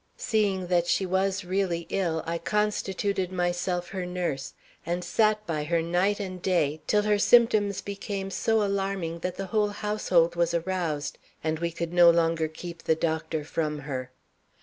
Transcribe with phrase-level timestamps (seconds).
[0.17, 5.83] Seeing that she was really ill, I constituted myself her nurse, and sat by her
[5.83, 11.19] night and day till her symptoms became so alarming that the whole household was aroused
[11.43, 14.09] and we could no longer keep the doctor from her.